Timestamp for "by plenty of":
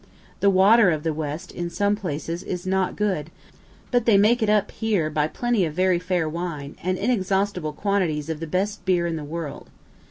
5.11-5.75